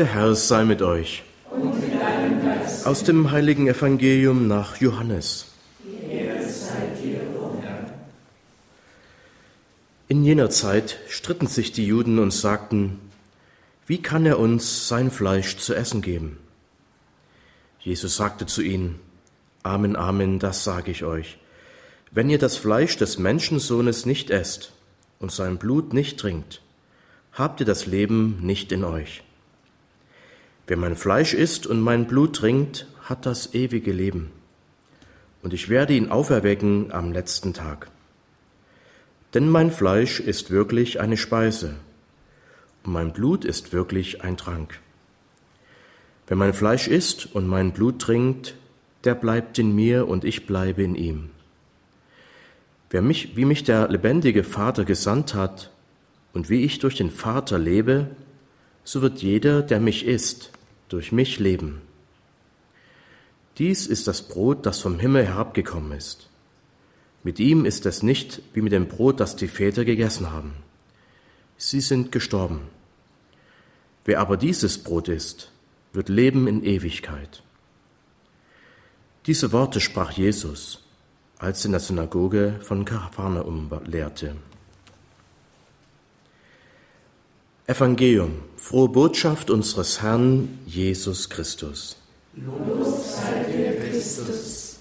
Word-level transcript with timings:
Der 0.00 0.14
Herr 0.14 0.34
sei 0.34 0.64
mit 0.64 0.80
euch. 0.80 1.24
Und 1.50 1.78
mit 1.78 1.92
deinem 1.92 2.42
Geist. 2.42 2.86
Aus 2.86 3.04
dem 3.04 3.32
heiligen 3.32 3.68
Evangelium 3.68 4.48
nach 4.48 4.80
Johannes. 4.80 5.48
In 10.08 10.24
jener 10.24 10.48
Zeit 10.48 10.98
stritten 11.06 11.48
sich 11.48 11.72
die 11.72 11.84
Juden 11.84 12.18
und 12.18 12.30
sagten, 12.30 12.98
wie 13.86 14.00
kann 14.00 14.24
er 14.24 14.38
uns 14.38 14.88
sein 14.88 15.10
Fleisch 15.10 15.58
zu 15.58 15.74
essen 15.74 16.00
geben? 16.00 16.38
Jesus 17.80 18.16
sagte 18.16 18.46
zu 18.46 18.62
ihnen, 18.62 19.00
Amen, 19.62 19.96
Amen, 19.96 20.38
das 20.38 20.64
sage 20.64 20.92
ich 20.92 21.04
euch. 21.04 21.36
Wenn 22.10 22.30
ihr 22.30 22.38
das 22.38 22.56
Fleisch 22.56 22.96
des 22.96 23.18
Menschensohnes 23.18 24.06
nicht 24.06 24.30
esst 24.30 24.72
und 25.18 25.30
sein 25.30 25.58
Blut 25.58 25.92
nicht 25.92 26.18
trinkt, 26.18 26.62
habt 27.34 27.60
ihr 27.60 27.66
das 27.66 27.84
Leben 27.84 28.38
nicht 28.40 28.72
in 28.72 28.82
euch. 28.82 29.22
Wer 30.70 30.76
mein 30.76 30.94
Fleisch 30.94 31.34
isst 31.34 31.66
und 31.66 31.80
mein 31.80 32.06
Blut 32.06 32.36
trinkt, 32.36 32.86
hat 33.02 33.26
das 33.26 33.54
ewige 33.54 33.90
Leben. 33.90 34.30
Und 35.42 35.52
ich 35.52 35.68
werde 35.68 35.94
ihn 35.94 36.12
auferwecken 36.12 36.92
am 36.92 37.10
letzten 37.10 37.54
Tag. 37.54 37.90
Denn 39.34 39.50
mein 39.50 39.72
Fleisch 39.72 40.20
ist 40.20 40.52
wirklich 40.52 41.00
eine 41.00 41.16
Speise 41.16 41.74
und 42.84 42.92
mein 42.92 43.12
Blut 43.12 43.44
ist 43.44 43.72
wirklich 43.72 44.22
ein 44.22 44.36
Trank. 44.36 44.78
Wer 46.28 46.36
mein 46.36 46.54
Fleisch 46.54 46.86
isst 46.86 47.34
und 47.34 47.48
mein 47.48 47.72
Blut 47.72 47.98
trinkt, 47.98 48.54
der 49.02 49.16
bleibt 49.16 49.58
in 49.58 49.74
mir 49.74 50.06
und 50.06 50.22
ich 50.22 50.46
bleibe 50.46 50.84
in 50.84 50.94
ihm. 50.94 51.30
Wer 52.90 53.02
mich, 53.02 53.36
wie 53.36 53.44
mich 53.44 53.64
der 53.64 53.88
lebendige 53.88 54.44
Vater 54.44 54.84
gesandt 54.84 55.34
hat 55.34 55.72
und 56.32 56.48
wie 56.48 56.62
ich 56.62 56.78
durch 56.78 56.94
den 56.94 57.10
Vater 57.10 57.58
lebe, 57.58 58.06
so 58.84 59.02
wird 59.02 59.20
jeder, 59.20 59.62
der 59.62 59.80
mich 59.80 60.06
isst, 60.06 60.52
durch 60.90 61.12
mich 61.12 61.38
leben. 61.38 61.80
Dies 63.58 63.86
ist 63.86 64.06
das 64.06 64.22
Brot, 64.22 64.66
das 64.66 64.80
vom 64.80 64.98
Himmel 64.98 65.24
herabgekommen 65.26 65.92
ist. 65.92 66.28
Mit 67.22 67.38
ihm 67.38 67.64
ist 67.64 67.86
es 67.86 68.02
nicht 68.02 68.42
wie 68.54 68.62
mit 68.62 68.72
dem 68.72 68.88
Brot, 68.88 69.20
das 69.20 69.36
die 69.36 69.48
Väter 69.48 69.84
gegessen 69.84 70.30
haben. 70.30 70.52
Sie 71.56 71.80
sind 71.80 72.12
gestorben. 72.12 72.62
Wer 74.04 74.20
aber 74.20 74.36
dieses 74.36 74.78
Brot 74.78 75.08
isst, 75.08 75.52
wird 75.92 76.08
leben 76.08 76.46
in 76.46 76.64
Ewigkeit. 76.64 77.42
Diese 79.26 79.52
Worte 79.52 79.80
sprach 79.80 80.12
Jesus, 80.12 80.82
als 81.38 81.64
in 81.64 81.72
der 81.72 81.80
Synagoge 81.80 82.58
von 82.62 82.86
Kapharnaum 82.86 83.70
lehrte. 83.84 84.36
Evangelium, 87.70 88.32
frohe 88.56 88.88
Botschaft 88.88 89.48
unseres 89.48 90.02
Herrn 90.02 90.58
Jesus 90.66 91.30
Christus. 91.30 91.96
Los 92.34 93.14
sei 93.14 93.44
dir 93.44 93.76
Christus. 93.78 94.79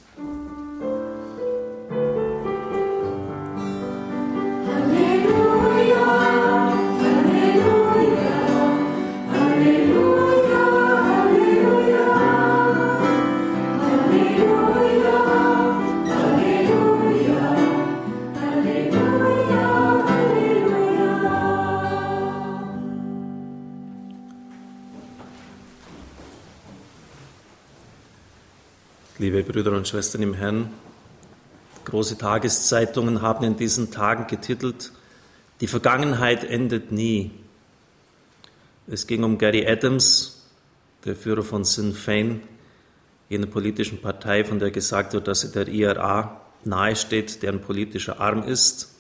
Brüder 29.50 29.72
und 29.72 29.88
Schwestern 29.88 30.22
im 30.22 30.36
Herrn, 30.36 30.72
große 31.86 32.20
Tageszeitungen 32.20 33.24
haben 33.24 33.44
in 33.44 33.58
diesen 33.58 33.90
Tagen 33.90 34.28
getitelt, 34.28 34.92
die 35.60 35.66
Vergangenheit 35.66 36.44
endet 36.44 36.92
nie. 36.92 37.32
Es 38.86 39.08
ging 39.08 39.24
um 39.24 39.40
Gary 39.40 39.68
Adams, 39.68 40.46
der 41.04 41.16
Führer 41.16 41.42
von 41.42 41.64
Sinn 41.64 41.96
Fein, 41.96 42.42
jener 43.28 43.48
politischen 43.48 44.00
Partei, 44.00 44.46
von 44.46 44.60
der 44.60 44.70
gesagt 44.70 45.14
wird, 45.14 45.28
dass 45.28 45.42
sie 45.42 45.52
der 45.52 45.68
IRA 45.68 46.42
nahesteht, 46.64 47.42
deren 47.42 47.60
politischer 47.60 48.20
Arm 48.20 48.44
ist. 48.44 48.94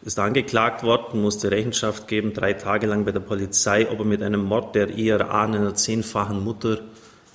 Ist 0.00 0.18
angeklagt 0.18 0.82
worden, 0.82 1.20
musste 1.20 1.50
Rechenschaft 1.50 2.08
geben, 2.08 2.32
drei 2.32 2.54
Tage 2.54 2.86
lang 2.86 3.04
bei 3.04 3.12
der 3.12 3.20
Polizei, 3.20 3.86
ob 3.90 3.98
er 3.98 4.06
mit 4.06 4.22
einem 4.22 4.42
Mord 4.42 4.74
der 4.74 4.96
IRA 4.96 5.44
einer 5.44 5.74
zehnfachen 5.74 6.42
Mutter 6.42 6.80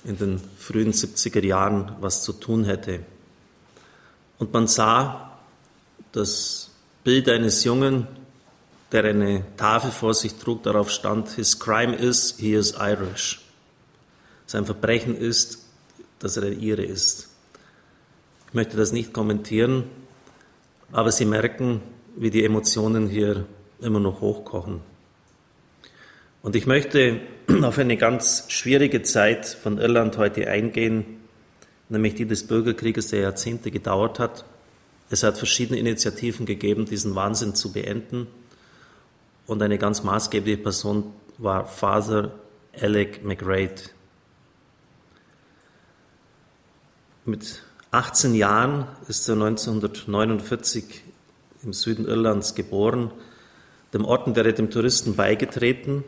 in 0.06 0.16
den 0.16 0.40
frühen 0.58 0.92
70er 0.92 1.44
Jahren 1.44 1.92
was 2.00 2.22
zu 2.22 2.32
tun 2.32 2.64
hätte. 2.64 3.00
Und 4.38 4.52
man 4.52 4.68
sah 4.68 5.36
das 6.12 6.70
Bild 7.02 7.28
eines 7.28 7.64
Jungen, 7.64 8.06
der 8.92 9.04
eine 9.04 9.44
Tafel 9.56 9.90
vor 9.90 10.14
sich 10.14 10.34
trug, 10.34 10.62
darauf 10.62 10.90
stand, 10.90 11.30
His 11.30 11.58
crime 11.58 11.94
is, 11.94 12.36
he 12.38 12.54
is 12.54 12.74
Irish. 12.78 13.40
Sein 14.46 14.64
Verbrechen 14.64 15.16
ist, 15.16 15.58
dass 16.20 16.36
er 16.36 16.44
ein 16.44 16.60
Ire 16.60 16.84
ist. 16.84 17.28
Ich 18.48 18.54
möchte 18.54 18.76
das 18.76 18.92
nicht 18.92 19.12
kommentieren, 19.12 19.84
aber 20.92 21.10
Sie 21.10 21.24
merken, 21.24 21.82
wie 22.16 22.30
die 22.30 22.44
Emotionen 22.44 23.08
hier 23.08 23.44
immer 23.80 24.00
noch 24.00 24.20
hochkochen. 24.20 24.80
Und 26.46 26.54
ich 26.54 26.68
möchte 26.68 27.18
auf 27.62 27.76
eine 27.76 27.96
ganz 27.96 28.44
schwierige 28.46 29.02
Zeit 29.02 29.46
von 29.46 29.78
Irland 29.78 30.16
heute 30.16 30.46
eingehen, 30.46 31.04
nämlich 31.88 32.14
die 32.14 32.24
des 32.24 32.46
Bürgerkrieges, 32.46 33.08
der 33.08 33.22
Jahrzehnte 33.22 33.72
gedauert 33.72 34.20
hat. 34.20 34.44
Es 35.10 35.24
hat 35.24 35.38
verschiedene 35.38 35.80
Initiativen 35.80 36.46
gegeben, 36.46 36.84
diesen 36.84 37.16
Wahnsinn 37.16 37.56
zu 37.56 37.72
beenden. 37.72 38.28
Und 39.48 39.60
eine 39.60 39.76
ganz 39.76 40.04
maßgebliche 40.04 40.58
Person 40.58 41.12
war 41.38 41.66
Father 41.66 42.30
Alec 42.80 43.24
McRae. 43.24 43.70
Mit 47.24 47.64
18 47.90 48.36
Jahren 48.36 48.86
ist 49.08 49.28
er 49.28 49.34
1949 49.34 51.02
im 51.64 51.72
Süden 51.72 52.06
Irlands 52.06 52.54
geboren, 52.54 53.10
dem 53.92 54.04
Orden 54.04 54.32
der 54.32 54.52
dem 54.52 54.70
Touristen 54.70 55.16
beigetreten 55.16 56.04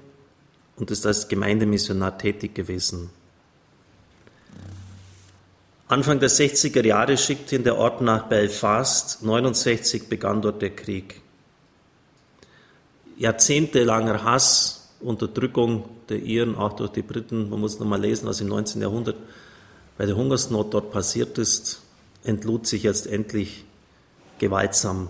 und 0.79 0.91
ist 0.91 1.07
als 1.07 1.29
Gemeindemissionar 1.29 2.19
tätig 2.19 2.55
gewesen. 2.55 3.11
Anfang 5.89 6.21
der 6.21 6.29
60er 6.29 6.85
Jahre 6.85 7.17
schickte 7.17 7.57
ihn 7.57 7.65
der 7.65 7.79
Ort 7.79 8.03
nach 8.03 8.27
Belfast. 8.27 9.23
69 9.23 10.09
begann 10.09 10.43
dort 10.43 10.61
der 10.61 10.77
Krieg. 10.77 11.23
Jahrzehntelanger 13.17 14.23
Hass, 14.23 14.91
Unterdrückung 15.01 15.89
der 16.09 16.19
Iren, 16.19 16.57
auch 16.57 16.75
durch 16.75 16.91
die 16.91 17.03
Briten. 17.03 17.49
Man 17.49 17.61
muss 17.61 17.79
noch 17.79 17.87
mal 17.87 18.01
lesen, 18.01 18.27
was 18.27 18.41
im 18.41 18.49
19. 18.49 18.83
Jahrhundert 18.83 19.17
bei 19.97 20.07
der 20.07 20.15
Hungersnot 20.15 20.75
dort 20.75 20.93
passiert 20.93 21.39
ist, 21.39 21.83
entlud 22.23 22.67
sich 22.67 22.83
jetzt 22.83 23.07
endlich 23.07 23.65
gewaltsam. 24.39 25.09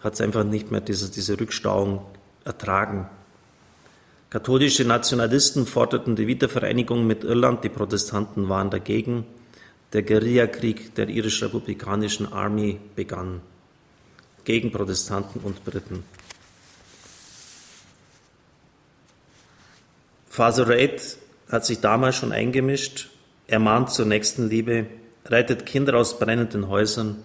Hat 0.00 0.14
es 0.14 0.20
einfach 0.20 0.44
nicht 0.44 0.70
mehr 0.70 0.80
diese, 0.80 1.10
diese 1.10 1.40
Rückstauung 1.40 2.02
ertragen. 2.44 3.08
Katholische 4.28 4.84
Nationalisten 4.84 5.66
forderten 5.66 6.16
die 6.16 6.26
Wiedervereinigung 6.26 7.06
mit 7.06 7.22
Irland, 7.22 7.62
die 7.62 7.68
Protestanten 7.68 8.48
waren 8.48 8.70
dagegen. 8.70 9.24
Der 9.92 10.02
Guerillakrieg 10.02 10.94
der 10.96 11.08
irisch-republikanischen 11.08 12.32
Army 12.32 12.80
begann 12.96 13.40
gegen 14.44 14.72
Protestanten 14.72 15.40
und 15.40 15.64
Briten. 15.64 16.02
Father 20.28 20.68
Reid 20.68 21.18
hat 21.50 21.64
sich 21.64 21.80
damals 21.80 22.16
schon 22.16 22.32
eingemischt. 22.32 23.08
Er 23.46 23.60
mahnt 23.60 23.90
zur 23.90 24.06
Nächstenliebe, 24.06 24.86
rettet 25.24 25.66
Kinder 25.66 25.94
aus 25.94 26.18
brennenden 26.18 26.68
Häusern, 26.68 27.22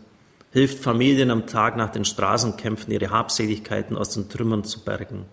hilft 0.52 0.84
Familien 0.84 1.32
am 1.32 1.48
Tag 1.48 1.78
nach 1.78 1.92
den 1.92 2.06
Straßenkämpfen, 2.06 2.94
ihre 2.94 3.10
Habseligkeiten 3.10 3.98
aus 3.98 4.12
den 4.12 4.30
Trümmern 4.30 4.64
zu 4.64 4.80
bergen. 4.82 5.26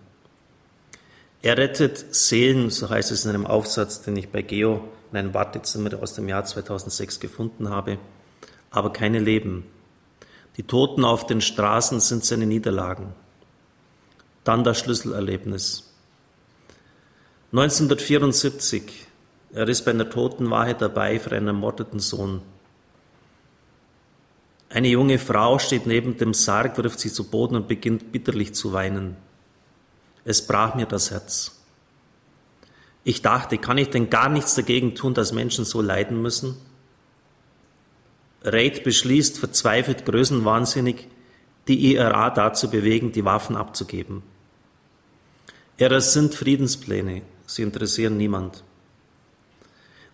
Er 1.41 1.57
rettet 1.57 2.13
Seelen, 2.13 2.69
so 2.69 2.89
heißt 2.89 3.11
es 3.11 3.23
in 3.23 3.29
einem 3.29 3.47
Aufsatz, 3.47 4.01
den 4.01 4.17
ich 4.17 4.29
bei 4.29 4.41
Geo 4.41 4.89
in 5.11 5.17
einem 5.17 5.33
Wartezimmer 5.33 5.91
aus 6.01 6.13
dem 6.13 6.27
Jahr 6.27 6.43
2006 6.43 7.19
gefunden 7.19 7.69
habe, 7.69 7.97
aber 8.71 8.91
keine 8.91 9.19
Leben. 9.19 9.65
Die 10.57 10.63
Toten 10.63 11.05
auf 11.05 11.25
den 11.25 11.39
Straßen 11.39 12.01
sind 12.01 12.25
seine 12.25 12.45
Niederlagen. 12.45 13.13
Dann 14.43 14.65
das 14.65 14.79
Schlüsselerlebnis. 14.79 15.93
1974, 17.53 19.07
er 19.53 19.67
ist 19.67 19.85
bei 19.85 19.91
einer 19.91 20.09
Totenwahrheit 20.09 20.81
dabei 20.81 21.19
für 21.19 21.31
einen 21.31 21.47
ermordeten 21.47 21.99
Sohn. 21.99 22.41
Eine 24.69 24.89
junge 24.89 25.17
Frau 25.17 25.57
steht 25.57 25.87
neben 25.87 26.17
dem 26.17 26.33
Sarg, 26.33 26.77
wirft 26.77 26.99
sich 26.99 27.13
zu 27.13 27.23
Boden 27.23 27.55
und 27.55 27.67
beginnt 27.67 28.11
bitterlich 28.11 28.53
zu 28.53 28.73
weinen. 28.73 29.15
Es 30.29 30.45
brach 30.45 30.75
mir 30.75 30.85
das 30.85 31.09
Herz. 31.09 31.59
Ich 33.03 33.23
dachte, 33.23 33.57
kann 33.57 33.79
ich 33.79 33.89
denn 33.89 34.11
gar 34.11 34.29
nichts 34.29 34.53
dagegen 34.53 34.93
tun, 34.93 35.15
dass 35.15 35.33
Menschen 35.33 35.65
so 35.65 35.81
leiden 35.81 36.21
müssen? 36.21 36.55
Reid 38.43 38.83
beschließt, 38.83 39.39
verzweifelt, 39.39 40.05
größenwahnsinnig, 40.05 41.07
die 41.67 41.95
IRA 41.95 42.29
dazu 42.29 42.69
bewegen, 42.69 43.11
die 43.11 43.25
Waffen 43.25 43.55
abzugeben. 43.55 44.21
Er 45.79 45.99
sind 45.99 46.35
Friedenspläne, 46.35 47.23
sie 47.47 47.63
interessieren 47.63 48.15
niemand. 48.15 48.63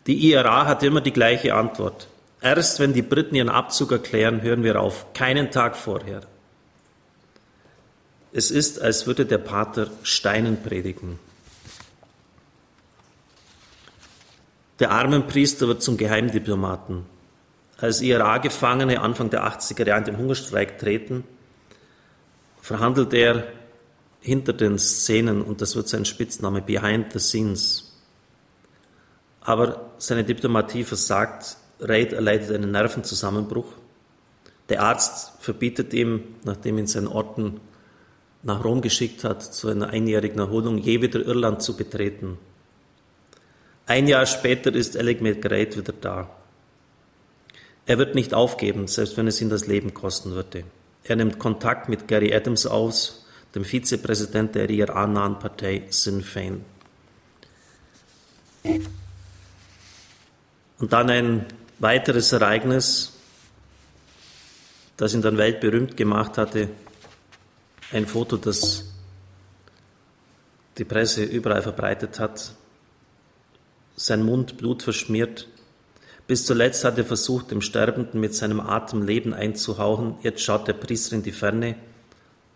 Die 0.08 0.32
IRA 0.32 0.66
hat 0.66 0.82
immer 0.84 1.02
die 1.02 1.12
gleiche 1.12 1.56
Antwort. 1.56 2.08
Erst 2.40 2.80
wenn 2.80 2.94
die 2.94 3.02
Briten 3.02 3.36
ihren 3.36 3.50
Abzug 3.50 3.92
erklären, 3.92 4.42
hören 4.42 4.64
wir 4.64 4.80
auf, 4.80 5.12
keinen 5.12 5.52
Tag 5.52 5.76
vorher. 5.76 6.22
Es 8.38 8.52
ist, 8.52 8.82
als 8.82 9.08
würde 9.08 9.26
der 9.26 9.38
Pater 9.38 9.90
Steinen 10.04 10.62
predigen. 10.62 11.20
Der 14.80 14.92
Armenpriester 14.92 15.70
wird 15.70 15.82
zum 15.82 15.96
Geheimdiplomaten. 15.96 17.06
Als 17.78 18.02
IRA-Gefangene 18.02 19.00
Anfang 19.00 19.30
der 19.30 19.48
80er 19.48 19.88
Jahre 19.88 20.00
in 20.00 20.06
den 20.08 20.18
Hungerstreik 20.18 20.78
treten, 20.80 21.24
verhandelt 22.62 23.14
er 23.14 23.48
hinter 24.20 24.52
den 24.52 24.80
Szenen 24.80 25.42
und 25.42 25.62
das 25.62 25.78
wird 25.78 25.88
sein 25.88 26.04
Spitzname 26.04 26.62
Behind 26.62 27.14
the 27.14 27.20
Scenes. 27.20 27.96
Aber 29.40 29.92
seine 29.98 30.26
Diplomatie 30.26 30.84
versagt, 30.84 31.56
Reid 31.80 32.12
erleidet 32.12 32.52
einen 32.52 32.72
Nervenzusammenbruch. 32.72 33.72
Der 34.68 34.82
Arzt 34.82 35.32
verbietet 35.40 35.94
ihm, 35.94 36.36
nachdem 36.44 36.80
ihn 36.80 36.88
seinen 36.88 37.08
Orten 37.08 37.62
nach 38.46 38.64
Rom 38.64 38.82
geschickt 38.82 39.24
hat, 39.24 39.42
zu 39.42 39.70
einer 39.70 39.90
einjährigen 39.90 40.38
Erholung, 40.38 40.78
je 40.78 41.02
wieder 41.02 41.20
Irland 41.20 41.64
zu 41.64 41.76
betreten. 41.76 42.38
Ein 43.88 44.08
Jahr 44.08 44.28
später 44.28 44.74
ist 44.74 44.96
Alec 44.96 45.20
McGrath 45.20 45.78
wieder 45.78 45.94
da. 46.00 46.30
Er 47.88 47.98
wird 47.98 48.14
nicht 48.14 48.34
aufgeben, 48.36 48.88
selbst 48.88 49.18
wenn 49.18 49.28
es 49.28 49.42
ihn 49.42 49.50
das 49.50 49.66
Leben 49.66 49.94
kosten 49.96 50.32
würde. 50.32 50.64
Er 51.04 51.16
nimmt 51.16 51.40
Kontakt 51.40 51.90
mit 51.90 52.08
Gary 52.08 52.34
Adams 52.34 52.68
auf, 52.68 53.14
dem 53.56 53.66
Vizepräsident 53.66 54.54
der 54.54 54.70
IRA-nahen 54.70 55.40
Partei 55.40 55.84
Sinn 55.90 56.22
Fein. 56.22 56.64
Und 60.78 60.94
dann 60.94 61.10
ein 61.10 61.46
weiteres 61.80 62.32
Ereignis, 62.32 63.14
das 64.98 65.14
ihn 65.16 65.22
dann 65.22 65.38
weltberühmt 65.38 65.98
gemacht 65.98 66.38
hatte, 66.38 66.70
ein 67.92 68.08
Foto, 68.08 68.38
das 68.38 68.86
die 70.78 70.86
Presse 70.86 71.24
überall 71.24 71.62
verbreitet 71.62 72.20
hat. 72.20 72.54
Sein 73.96 74.24
Mund 74.24 74.58
blutverschmiert. 74.58 75.48
Bis 76.28 76.46
zuletzt 76.46 76.84
hat 76.84 76.98
er 76.98 77.06
versucht, 77.06 77.52
dem 77.52 77.62
Sterbenden 77.62 78.20
mit 78.20 78.36
seinem 78.36 78.60
Atem 78.60 79.04
Leben 79.04 79.34
einzuhauchen. 79.34 80.16
Jetzt 80.22 80.42
schaut 80.42 80.68
der 80.68 80.74
Priester 80.74 81.16
in 81.16 81.24
die 81.24 81.32
Ferne. 81.32 81.76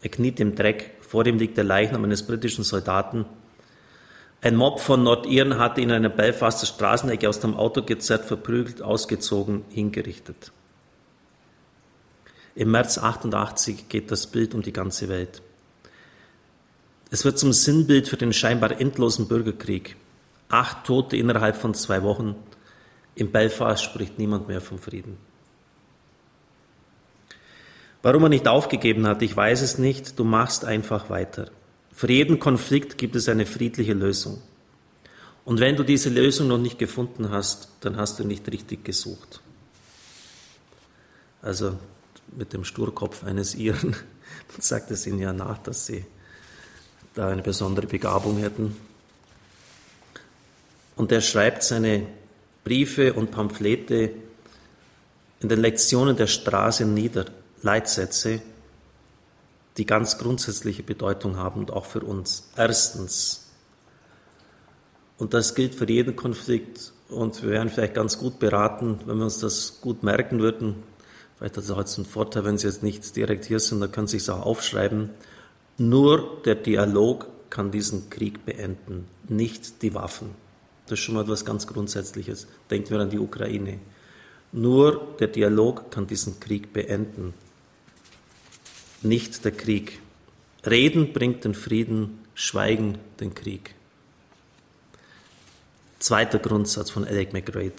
Er 0.02 0.10
kniet 0.10 0.40
im 0.40 0.56
Dreck. 0.56 0.98
Vor 1.02 1.26
ihm 1.26 1.38
liegt 1.38 1.58
der 1.58 1.64
Leichnam 1.64 2.04
eines 2.04 2.24
britischen 2.24 2.64
Soldaten. 2.64 3.26
Ein 4.42 4.56
Mob 4.56 4.80
von 4.80 5.04
Nordiren 5.04 5.60
hatte 5.60 5.82
ihn 5.82 5.90
in 5.90 5.96
einer 5.96 6.10
Belfaster 6.10 6.66
Straßenecke 6.66 7.28
aus 7.28 7.40
dem 7.40 7.56
Auto 7.56 7.84
gezerrt, 7.84 8.26
verprügelt, 8.26 8.82
ausgezogen, 8.82 9.66
hingerichtet. 9.70 10.52
Im 12.60 12.72
März 12.72 12.98
88 12.98 13.88
geht 13.88 14.12
das 14.12 14.28
Bild 14.28 14.54
um 14.54 14.62
die 14.62 14.74
ganze 14.74 15.08
Welt. 15.08 15.42
Es 17.10 17.24
wird 17.24 17.40
zum 17.40 17.54
Sinnbild 17.54 18.10
für 18.10 18.18
den 18.18 18.34
scheinbar 18.34 18.82
endlosen 18.82 19.30
Bürgerkrieg. 19.30 19.96
Acht 20.50 20.86
Tote 20.86 21.16
innerhalb 21.16 21.56
von 21.56 21.74
zwei 21.74 22.04
Wochen. 22.04 22.36
In 23.16 23.32
Belfast 23.32 23.82
spricht 23.82 24.20
niemand 24.20 24.50
mehr 24.50 24.60
vom 24.60 24.78
Frieden. 24.78 25.16
Warum 28.02 28.24
er 28.24 28.30
nicht 28.30 28.50
aufgegeben 28.50 29.08
hat, 29.08 29.22
ich 29.22 29.38
weiß 29.38 29.62
es 29.62 29.78
nicht. 29.78 30.20
Du 30.20 30.26
machst 30.26 30.66
einfach 30.66 31.10
weiter. 31.10 31.52
Für 31.94 32.12
jeden 32.12 32.40
Konflikt 32.40 32.98
gibt 32.98 33.16
es 33.16 33.30
eine 33.30 33.46
friedliche 33.46 33.94
Lösung. 33.94 34.42
Und 35.46 35.62
wenn 35.62 35.78
du 35.78 35.84
diese 35.84 36.10
Lösung 36.10 36.50
noch 36.50 36.58
nicht 36.58 36.78
gefunden 36.78 37.30
hast, 37.30 37.70
dann 37.80 37.96
hast 37.96 38.20
du 38.20 38.26
nicht 38.26 38.52
richtig 38.52 38.84
gesucht. 38.84 39.40
Also 41.42 41.78
mit 42.36 42.54
dem 42.54 42.64
Sturkopf 42.64 43.24
eines 43.24 43.56
Iren 43.56 43.96
sagt 44.60 44.92
es 44.92 45.08
ihnen 45.08 45.20
ja 45.20 45.34
nach, 45.34 45.58
dass 45.60 45.86
sie 45.86 46.06
da 47.14 47.30
eine 47.30 47.42
besondere 47.42 47.88
Begabung 47.88 48.38
hätten. 48.38 48.76
Und 50.96 51.12
er 51.12 51.22
schreibt 51.22 51.64
seine 51.64 52.08
Briefe 52.64 53.14
und 53.14 53.32
Pamphlete 53.32 54.12
in 55.40 55.50
den 55.50 55.60
Lektionen 55.60 56.16
der 56.16 56.28
Straße 56.28 56.86
nieder, 56.86 57.26
Leitsätze, 57.62 58.42
die 59.78 59.86
ganz 59.86 60.18
grundsätzliche 60.18 60.84
Bedeutung 60.84 61.38
haben 61.38 61.62
und 61.62 61.72
auch 61.72 61.86
für 61.86 62.02
uns. 62.02 62.50
Erstens, 62.58 63.48
und 65.18 65.34
das 65.34 65.56
gilt 65.56 65.76
für 65.76 65.90
jeden 65.90 66.16
Konflikt, 66.16 66.92
und 67.10 67.42
wir 67.42 67.50
wären 67.50 67.70
vielleicht 67.70 67.96
ganz 67.96 68.20
gut 68.20 68.38
beraten, 68.38 69.00
wenn 69.06 69.18
wir 69.18 69.24
uns 69.24 69.40
das 69.40 69.82
gut 69.82 70.04
merken 70.04 70.40
würden, 70.40 70.84
Vielleicht 71.40 71.56
hat 71.56 71.64
es 71.64 71.72
auch 71.72 71.80
jetzt 71.80 71.98
einen 71.98 72.06
Vorteil, 72.06 72.44
wenn 72.44 72.58
Sie 72.58 72.68
jetzt 72.68 72.84
nicht 72.84 73.16
direkt 73.16 73.46
hier 73.46 73.62
sind, 73.62 73.80
dann 73.80 73.92
können 73.92 74.08
Sie 74.08 74.18
es 74.18 74.30
auch 74.30 74.46
aufschreiben. 74.46 75.10
Nur 75.78 76.42
der 76.44 76.56
Dialog 76.56 77.28
kann 77.50 77.72
diesen 77.72 78.10
Krieg 78.10 78.46
beenden, 78.46 79.08
nicht 79.30 79.82
die 79.82 79.94
Waffen. 79.94 80.32
Das 80.86 81.00
ist 81.00 81.06
schon 81.06 81.16
mal 81.16 81.24
etwas 81.24 81.46
ganz 81.46 81.66
Grundsätzliches. 81.66 82.48
Denken 82.70 82.90
wir 82.90 83.00
an 83.00 83.10
die 83.10 83.20
Ukraine. 83.20 83.80
Nur 84.52 85.16
der 85.20 85.28
Dialog 85.28 85.92
kann 85.92 86.08
diesen 86.08 86.40
Krieg 86.42 86.74
beenden, 86.74 87.34
nicht 89.02 89.46
der 89.46 89.54
Krieg. 89.54 90.02
Reden 90.66 91.14
bringt 91.14 91.46
den 91.46 91.54
Frieden, 91.54 92.20
Schweigen 92.34 92.98
den 93.22 93.34
Krieg. 93.34 93.76
Zweiter 96.00 96.40
Grundsatz 96.40 96.90
von 96.90 97.06
Alec 97.06 97.32
McRae. 97.32 97.72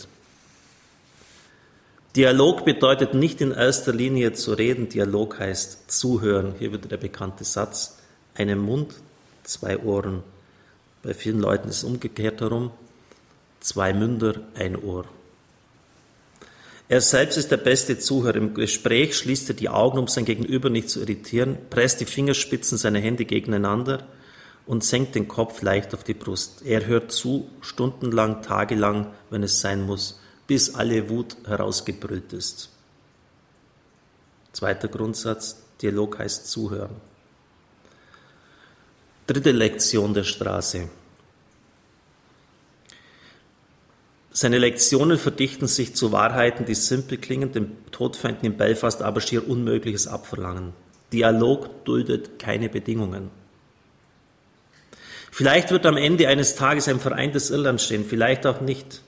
Dialog 2.17 2.65
bedeutet 2.65 3.15
nicht 3.15 3.41
in 3.41 3.53
erster 3.53 3.93
Linie 3.93 4.33
zu 4.33 4.55
reden, 4.55 4.89
Dialog 4.89 5.39
heißt 5.39 5.93
zuhören. 5.93 6.55
Hier 6.59 6.73
wird 6.73 6.91
der 6.91 6.97
bekannte 6.97 7.45
Satz, 7.45 7.99
einen 8.35 8.59
Mund, 8.59 8.95
zwei 9.45 9.79
Ohren. 9.79 10.25
Bei 11.05 11.15
vielen 11.15 11.39
Leuten 11.39 11.69
ist 11.69 11.79
es 11.79 11.85
umgekehrt 11.85 12.41
herum, 12.41 12.73
zwei 13.61 13.93
Münder, 13.93 14.41
ein 14.55 14.75
Ohr. 14.75 15.05
Er 16.89 17.01
selbst 17.01 17.39
ist 17.39 17.53
der 17.53 17.59
beste 17.59 17.97
Zuhörer. 18.01 18.35
Im 18.35 18.55
Gespräch 18.55 19.17
schließt 19.17 19.51
er 19.51 19.55
die 19.55 19.69
Augen, 19.69 20.01
um 20.01 20.09
sein 20.09 20.25
Gegenüber 20.25 20.69
nicht 20.69 20.91
zu 20.91 20.99
irritieren, 20.99 21.59
presst 21.71 22.01
die 22.01 22.07
Fingerspitzen 22.07 22.77
seiner 22.77 22.99
Hände 22.99 23.25
gegeneinander 23.25 24.05
und 24.67 24.83
senkt 24.83 25.15
den 25.15 25.29
Kopf 25.29 25.63
leicht 25.63 25.95
auf 25.95 26.03
die 26.03 26.15
Brust. 26.15 26.63
Er 26.65 26.87
hört 26.87 27.13
zu, 27.13 27.49
stundenlang, 27.61 28.43
tagelang, 28.43 29.13
wenn 29.31 29.45
es 29.45 29.61
sein 29.61 29.87
muss 29.87 30.19
bis 30.51 30.75
alle 30.75 31.09
Wut 31.09 31.37
herausgebrüllt 31.47 32.33
ist. 32.33 32.71
Zweiter 34.51 34.89
Grundsatz, 34.89 35.63
Dialog 35.81 36.19
heißt 36.19 36.51
zuhören. 36.51 36.97
Dritte 39.29 39.53
Lektion 39.53 40.13
der 40.13 40.25
Straße. 40.25 40.89
Seine 44.33 44.59
Lektionen 44.59 45.19
verdichten 45.19 45.69
sich 45.69 45.95
zu 45.95 46.11
Wahrheiten, 46.11 46.65
die 46.65 46.75
simpel 46.75 47.19
klingen, 47.19 47.53
dem 47.53 47.89
Todfeinden 47.93 48.47
in 48.47 48.57
Belfast 48.57 49.03
aber 49.03 49.21
schier 49.21 49.49
Unmögliches 49.49 50.09
abverlangen. 50.09 50.73
Dialog 51.13 51.85
duldet 51.85 52.41
keine 52.41 52.69
Bedingungen. 52.69 53.31
Vielleicht 55.31 55.71
wird 55.71 55.87
am 55.87 55.97
Ende 55.97 56.27
eines 56.27 56.57
Tages 56.57 56.89
ein 56.89 56.99
vereintes 56.99 57.51
Irland 57.51 57.81
stehen, 57.81 58.05
vielleicht 58.05 58.47
auch 58.47 58.61
nicht. 58.61 59.03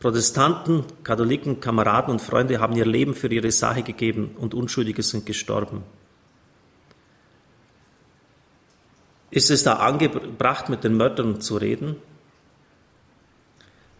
Protestanten, 0.00 0.84
Katholiken, 1.02 1.60
Kameraden 1.60 2.12
und 2.12 2.22
Freunde 2.22 2.60
haben 2.60 2.76
ihr 2.76 2.86
Leben 2.86 3.14
für 3.14 3.28
ihre 3.28 3.50
Sache 3.50 3.82
gegeben 3.82 4.36
und 4.38 4.54
Unschuldige 4.54 5.02
sind 5.02 5.26
gestorben. 5.26 5.82
Ist 9.30 9.50
es 9.50 9.64
da 9.64 9.74
angebracht, 9.74 10.68
mit 10.68 10.84
den 10.84 10.96
Mördern 10.96 11.40
zu 11.40 11.56
reden? 11.56 11.96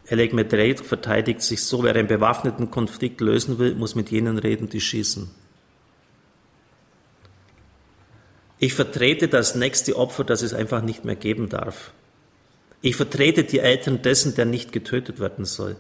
Eleg 0.07 0.33
Medreid 0.33 0.81
verteidigt 0.81 1.43
sich 1.43 1.63
so, 1.65 1.83
wer 1.83 1.95
einen 1.95 2.07
bewaffneten 2.07 2.71
Konflikt 2.71 3.21
lösen 3.21 3.59
will, 3.59 3.75
muss 3.75 3.95
mit 3.95 4.11
jenen 4.11 4.39
reden, 4.39 4.69
die 4.69 4.81
schießen. 4.81 5.29
Ich 8.59 8.73
vertrete 8.75 9.29
das 9.29 9.55
nächste 9.55 9.97
Opfer, 9.97 10.25
das 10.25 10.43
es 10.43 10.55
einfach 10.55 10.83
nicht 10.83 11.05
mehr 11.05 11.15
geben 11.17 11.49
darf. 11.49 11.93
Ich 12.81 12.97
vertrete 12.97 13.45
die 13.45 13.59
Eltern 13.59 14.03
dessen, 14.03 14.35
der 14.35 14.47
nicht 14.47 14.73
getötet 14.73 15.21
werden 15.21 15.45
soll. 15.45 15.77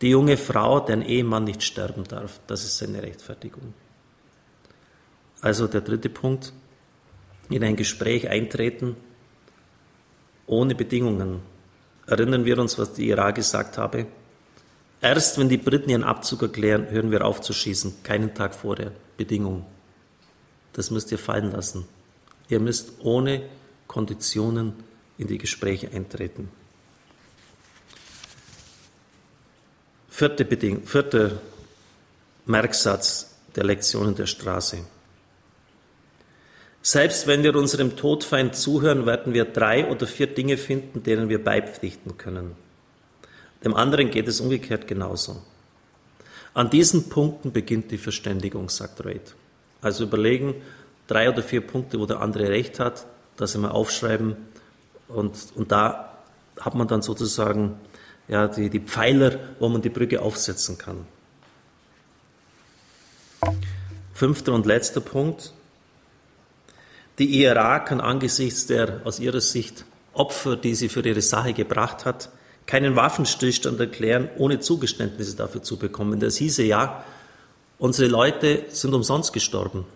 Die 0.00 0.10
junge 0.10 0.36
Frau, 0.36 0.80
deren 0.80 1.02
Ehemann 1.02 1.44
nicht 1.44 1.62
sterben 1.62 2.04
darf. 2.04 2.40
Das 2.46 2.64
ist 2.64 2.78
seine 2.78 3.02
Rechtfertigung. 3.02 3.74
Also 5.40 5.66
der 5.66 5.80
dritte 5.80 6.08
Punkt. 6.08 6.52
In 7.50 7.64
ein 7.64 7.76
Gespräch 7.76 8.28
eintreten 8.28 8.96
ohne 10.46 10.74
Bedingungen. 10.74 11.40
Erinnern 12.06 12.44
wir 12.44 12.58
uns, 12.58 12.78
was 12.78 12.94
die 12.94 13.08
IRA 13.08 13.30
gesagt 13.32 13.78
habe? 13.78 14.06
Erst 15.00 15.38
wenn 15.38 15.48
die 15.48 15.58
Briten 15.58 15.90
ihren 15.90 16.04
Abzug 16.04 16.42
erklären, 16.42 16.90
hören 16.90 17.10
wir 17.10 17.24
auf 17.24 17.40
zu 17.40 17.52
schießen. 17.52 18.02
Keinen 18.02 18.34
Tag 18.34 18.54
vorher. 18.54 18.92
Bedingung. 19.16 19.64
Das 20.72 20.90
müsst 20.90 21.12
ihr 21.12 21.18
fallen 21.18 21.52
lassen. 21.52 21.86
Ihr 22.48 22.60
müsst 22.60 22.92
ohne 23.00 23.42
Konditionen 23.86 24.72
in 25.18 25.26
die 25.26 25.38
Gespräche 25.38 25.90
eintreten. 25.92 26.50
Vierte 30.18 30.44
Bedingung, 30.44 30.84
vierter 30.84 31.30
Merksatz 32.44 33.36
der 33.54 33.62
Lektionen 33.62 34.16
der 34.16 34.26
Straße. 34.26 34.78
Selbst 36.82 37.28
wenn 37.28 37.44
wir 37.44 37.54
unserem 37.54 37.94
Todfeind 37.94 38.56
zuhören, 38.56 39.06
werden 39.06 39.32
wir 39.32 39.44
drei 39.44 39.88
oder 39.88 40.08
vier 40.08 40.26
Dinge 40.26 40.56
finden, 40.56 41.04
denen 41.04 41.28
wir 41.28 41.44
beipflichten 41.44 42.18
können. 42.18 42.56
Dem 43.64 43.74
anderen 43.74 44.10
geht 44.10 44.26
es 44.26 44.40
umgekehrt 44.40 44.88
genauso. 44.88 45.40
An 46.52 46.68
diesen 46.68 47.08
Punkten 47.08 47.52
beginnt 47.52 47.92
die 47.92 47.96
Verständigung, 47.96 48.70
sagt 48.70 49.04
Reid. 49.04 49.36
Also 49.82 50.02
überlegen, 50.02 50.56
drei 51.06 51.30
oder 51.30 51.44
vier 51.44 51.60
Punkte, 51.60 52.00
wo 52.00 52.06
der 52.06 52.22
andere 52.22 52.48
recht 52.48 52.80
hat, 52.80 53.06
das 53.36 53.54
immer 53.54 53.72
aufschreiben 53.72 54.34
und, 55.06 55.36
und 55.54 55.70
da 55.70 56.18
hat 56.58 56.74
man 56.74 56.88
dann 56.88 57.02
sozusagen 57.02 57.78
ja, 58.28 58.46
die, 58.48 58.70
die 58.70 58.80
Pfeiler, 58.80 59.38
wo 59.58 59.68
man 59.68 59.82
die 59.82 59.88
Brücke 59.88 60.20
aufsetzen 60.22 60.78
kann. 60.78 61.06
Fünfter 64.14 64.52
und 64.52 64.66
letzter 64.66 65.00
Punkt. 65.00 65.52
Die 67.18 67.40
IRA 67.42 67.80
kann 67.80 68.00
angesichts 68.00 68.66
der 68.66 69.00
aus 69.04 69.18
ihrer 69.18 69.40
Sicht 69.40 69.84
Opfer, 70.12 70.56
die 70.56 70.74
sie 70.74 70.88
für 70.88 71.04
ihre 71.04 71.22
Sache 71.22 71.52
gebracht 71.52 72.04
hat, 72.04 72.30
keinen 72.66 72.96
Waffenstillstand 72.96 73.80
erklären, 73.80 74.28
ohne 74.36 74.60
Zugeständnisse 74.60 75.36
dafür 75.36 75.62
zu 75.62 75.78
bekommen. 75.78 76.20
Das 76.20 76.36
hieße 76.36 76.64
ja, 76.64 77.04
unsere 77.78 78.08
Leute 78.08 78.64
sind 78.68 78.94
umsonst 78.94 79.32
gestorben. 79.32 79.86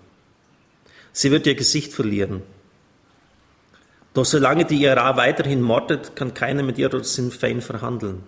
Sie 1.12 1.31
wird 1.31 1.47
ihr 1.47 1.55
Gesicht 1.55 1.93
verlieren. 1.93 2.43
Doch 4.14 4.25
solange 4.25 4.64
die 4.64 4.83
IRA 4.83 5.16
weiterhin 5.16 5.62
mordet, 5.62 6.14
kann 6.16 6.35
keiner 6.35 6.62
mit 6.62 6.78
ihr 6.78 6.87
oder 6.87 7.02
Sinn 7.02 7.31
Fein 7.31 7.62
verhandeln. 7.62 8.23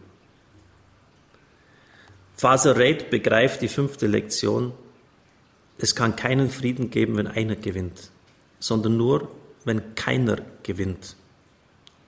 Faser 2.36 2.76
Raid 2.76 3.10
begreift 3.10 3.60
die 3.60 3.68
fünfte 3.68 4.06
Lektion. 4.06 4.72
Es 5.78 5.94
kann 5.94 6.16
keinen 6.16 6.50
Frieden 6.50 6.90
geben, 6.90 7.16
wenn 7.16 7.26
einer 7.26 7.56
gewinnt, 7.56 8.10
sondern 8.58 8.96
nur, 8.96 9.28
wenn 9.64 9.94
keiner 9.94 10.38
gewinnt, 10.62 11.16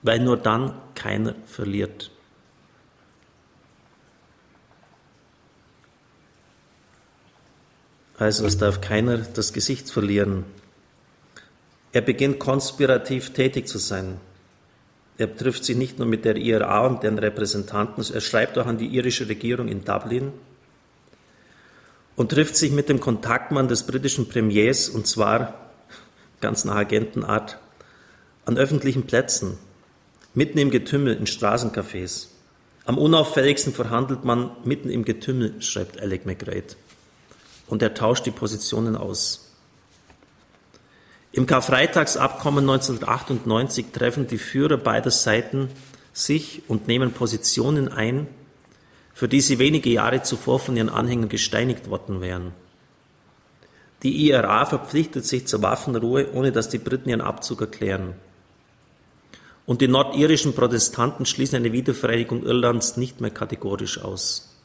weil 0.02 0.20
nur 0.20 0.36
dann 0.36 0.74
keiner 0.94 1.34
verliert. 1.46 2.10
Also 8.18 8.46
es 8.46 8.56
darf 8.56 8.80
keiner 8.80 9.18
das 9.18 9.52
Gesicht 9.52 9.90
verlieren. 9.90 10.44
Er 11.96 12.02
beginnt 12.02 12.38
konspirativ 12.38 13.32
tätig 13.32 13.68
zu 13.68 13.78
sein. 13.78 14.20
Er 15.16 15.34
trifft 15.34 15.64
sich 15.64 15.78
nicht 15.78 15.98
nur 15.98 16.06
mit 16.06 16.26
der 16.26 16.36
IRA 16.36 16.86
und 16.86 17.02
deren 17.02 17.18
Repräsentanten, 17.18 18.04
er 18.12 18.20
schreibt 18.20 18.58
auch 18.58 18.66
an 18.66 18.76
die 18.76 18.88
irische 18.88 19.30
Regierung 19.30 19.66
in 19.66 19.82
Dublin 19.82 20.30
und 22.14 22.32
trifft 22.32 22.54
sich 22.54 22.70
mit 22.70 22.90
dem 22.90 23.00
Kontaktmann 23.00 23.68
des 23.68 23.84
britischen 23.84 24.28
Premiers, 24.28 24.90
und 24.90 25.06
zwar 25.06 25.54
ganz 26.42 26.66
nach 26.66 26.74
Agentenart, 26.74 27.56
an 28.44 28.58
öffentlichen 28.58 29.06
Plätzen, 29.06 29.56
mitten 30.34 30.58
im 30.58 30.70
Getümmel, 30.70 31.16
in 31.16 31.24
Straßencafés. 31.24 32.26
Am 32.84 32.98
unauffälligsten 32.98 33.72
verhandelt 33.72 34.22
man 34.22 34.50
mitten 34.64 34.90
im 34.90 35.06
Getümmel, 35.06 35.62
schreibt 35.62 35.98
Alec 35.98 36.26
McRae 36.26 36.62
und 37.68 37.80
er 37.80 37.94
tauscht 37.94 38.26
die 38.26 38.32
Positionen 38.32 38.96
aus. 38.96 39.45
Im 41.36 41.46
Karfreitagsabkommen 41.46 42.64
1998 42.64 43.92
treffen 43.92 44.26
die 44.26 44.38
Führer 44.38 44.78
beider 44.78 45.10
Seiten 45.10 45.68
sich 46.14 46.62
und 46.66 46.88
nehmen 46.88 47.12
Positionen 47.12 47.88
ein, 47.88 48.26
für 49.12 49.28
die 49.28 49.42
sie 49.42 49.58
wenige 49.58 49.90
Jahre 49.90 50.22
zuvor 50.22 50.60
von 50.60 50.78
ihren 50.78 50.88
Anhängern 50.88 51.28
gesteinigt 51.28 51.90
worden 51.90 52.22
wären. 52.22 52.54
Die 54.02 54.30
IRA 54.30 54.64
verpflichtet 54.64 55.26
sich 55.26 55.46
zur 55.46 55.60
Waffenruhe, 55.60 56.32
ohne 56.32 56.52
dass 56.52 56.70
die 56.70 56.78
Briten 56.78 57.10
ihren 57.10 57.20
Abzug 57.20 57.60
erklären. 57.60 58.14
Und 59.66 59.82
die 59.82 59.88
nordirischen 59.88 60.54
Protestanten 60.54 61.26
schließen 61.26 61.56
eine 61.56 61.72
Wiedervereinigung 61.72 62.44
Irlands 62.44 62.96
nicht 62.96 63.20
mehr 63.20 63.30
kategorisch 63.30 64.00
aus. 64.02 64.56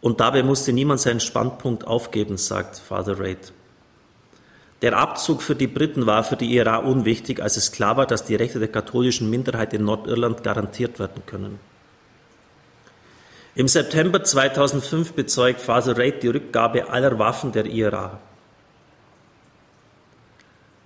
Und 0.00 0.18
dabei 0.18 0.42
musste 0.42 0.72
niemand 0.72 0.98
seinen 0.98 1.20
Standpunkt 1.20 1.86
aufgeben, 1.86 2.36
sagt 2.36 2.78
Father 2.78 3.20
Reid. 3.20 3.52
Der 4.82 4.96
Abzug 4.96 5.42
für 5.42 5.54
die 5.54 5.66
Briten 5.66 6.06
war 6.06 6.24
für 6.24 6.36
die 6.36 6.54
IRA 6.54 6.76
unwichtig, 6.76 7.42
als 7.42 7.56
es 7.56 7.72
klar 7.72 7.96
war, 7.98 8.06
dass 8.06 8.24
die 8.24 8.34
Rechte 8.34 8.58
der 8.58 8.68
katholischen 8.68 9.28
Minderheit 9.28 9.74
in 9.74 9.84
Nordirland 9.84 10.42
garantiert 10.42 10.98
werden 10.98 11.22
können. 11.26 11.58
Im 13.54 13.68
September 13.68 14.24
2005 14.24 15.12
bezeugt 15.12 15.60
Father 15.60 15.98
Reid 15.98 16.22
die 16.22 16.28
Rückgabe 16.28 16.88
aller 16.88 17.18
Waffen 17.18 17.52
der 17.52 17.66
IRA. 17.66 18.18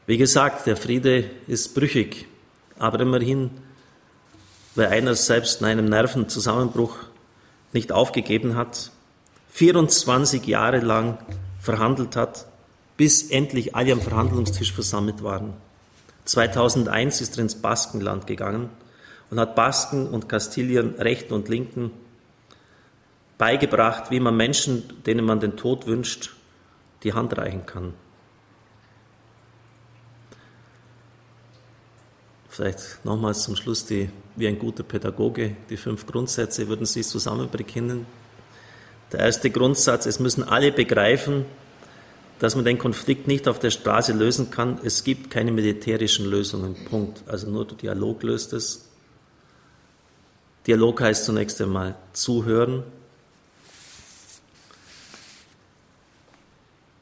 Wie 0.06 0.16
gesagt, 0.16 0.66
der 0.66 0.76
Friede 0.76 1.30
ist 1.46 1.74
brüchig, 1.74 2.26
aber 2.78 3.00
immerhin, 3.00 3.50
weil 4.74 4.88
einer 4.88 5.14
selbst 5.14 5.60
in 5.60 5.66
einem 5.66 5.84
Nervenzusammenbruch 5.84 6.96
nicht 7.72 7.92
aufgegeben 7.92 8.56
hat, 8.56 8.90
24 9.50 10.44
Jahre 10.46 10.80
lang 10.80 11.18
verhandelt 11.60 12.16
hat, 12.16 12.46
bis 12.96 13.30
endlich 13.30 13.74
alle 13.74 13.92
am 13.92 14.00
Verhandlungstisch 14.00 14.72
versammelt 14.72 15.22
waren. 15.22 15.54
2001 16.24 17.20
ist 17.20 17.36
er 17.36 17.42
ins 17.42 17.56
Baskenland 17.56 18.26
gegangen 18.26 18.70
und 19.30 19.40
hat 19.40 19.54
Basken 19.54 20.06
und 20.06 20.28
Kastilien, 20.28 20.94
Rechten 20.94 21.34
und 21.34 21.48
Linken 21.48 21.90
beigebracht, 23.36 24.10
wie 24.10 24.20
man 24.20 24.36
Menschen, 24.36 25.02
denen 25.04 25.24
man 25.24 25.40
den 25.40 25.56
Tod 25.56 25.86
wünscht, 25.86 26.34
die 27.02 27.12
Hand 27.12 27.36
reichen 27.36 27.66
kann. 27.66 27.94
Vielleicht 32.48 33.04
nochmals 33.04 33.42
zum 33.42 33.56
Schluss 33.56 33.84
die, 33.84 34.08
wie 34.36 34.46
ein 34.46 34.60
guter 34.60 34.84
Pädagoge, 34.84 35.56
die 35.68 35.76
fünf 35.76 36.06
Grundsätze 36.06 36.68
würden 36.68 36.86
Sie 36.86 37.02
zusammen 37.02 37.50
bekennen. 37.50 38.06
Der 39.10 39.20
erste 39.20 39.50
Grundsatz, 39.50 40.06
es 40.06 40.20
müssen 40.20 40.44
alle 40.44 40.70
begreifen, 40.70 41.46
dass 42.38 42.56
man 42.56 42.64
den 42.64 42.78
Konflikt 42.78 43.26
nicht 43.26 43.48
auf 43.48 43.58
der 43.58 43.70
Straße 43.70 44.12
lösen 44.12 44.50
kann. 44.50 44.78
Es 44.82 45.04
gibt 45.04 45.30
keine 45.30 45.52
militärischen 45.52 46.26
Lösungen. 46.26 46.74
Punkt. 46.90 47.22
Also 47.26 47.48
nur 47.48 47.66
der 47.66 47.76
Dialog 47.76 48.22
löst 48.22 48.52
es. 48.52 48.88
Dialog 50.66 51.00
heißt 51.00 51.24
zunächst 51.24 51.60
einmal 51.60 51.94
zuhören. 52.12 52.82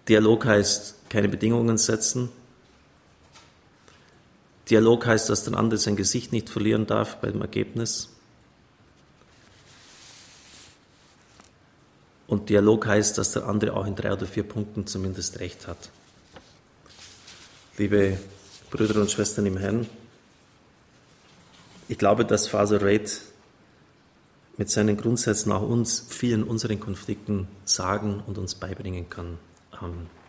Dialog 0.09 0.45
heißt 0.45 1.09
keine 1.09 1.29
Bedingungen 1.29 1.79
setzen. 1.79 2.31
Dialog 4.69 5.07
heißt, 5.07 5.29
dass 5.29 5.45
der 5.45 5.57
andere 5.57 5.79
sein 5.79 5.97
Gesicht 5.97 6.33
nicht 6.33 6.49
verlieren 6.49 6.87
darf 6.87 7.17
beim 7.17 7.41
Ergebnis. 7.41 8.09
Und 12.33 12.49
Dialog 12.49 12.87
heißt, 12.87 13.19
dass 13.19 13.33
der 13.33 13.47
andere 13.47 13.75
auch 13.75 13.85
in 13.85 13.95
drei 13.95 14.11
oder 14.11 14.25
vier 14.25 14.45
Punkten 14.45 14.87
zumindest 14.87 15.39
recht 15.39 15.69
hat. 15.69 15.91
Liebe 17.77 18.19
Brüder 18.71 19.03
und 19.03 19.11
Schwestern 19.11 19.45
im 19.45 19.59
Herrn, 19.59 19.87
ich 21.89 21.99
glaube, 21.99 22.25
dass 22.25 22.49
Father 22.49 22.81
Reid 22.81 23.21
mit 24.57 24.71
seinen 24.71 24.97
Grundsätzen 24.97 25.53
auch 25.53 25.61
uns 25.61 26.07
vielen 26.09 26.43
unseren 26.45 26.81
Konflikten 26.81 27.49
sagen 27.67 28.23
und 28.27 28.39
uns 28.39 28.55
beibringen 28.55 29.11
kann. 29.11 29.37
Amen. 29.73 30.22